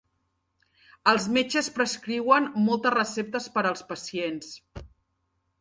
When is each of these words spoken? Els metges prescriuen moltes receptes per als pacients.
Els 1.11 1.27
metges 1.35 1.69
prescriuen 1.75 2.49
moltes 2.71 2.97
receptes 2.97 3.49
per 3.59 3.67
als 3.73 3.89
pacients. 3.93 4.53